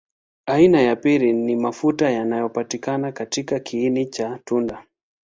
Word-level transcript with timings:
Aina 0.45 0.81
ya 0.81 0.95
pili 0.95 1.33
ni 1.33 1.55
mafuta 1.55 2.09
yanapatikana 2.09 3.11
katika 3.11 3.59
kiini 3.59 4.05
cha 4.05 4.39
tunda. 4.45 4.83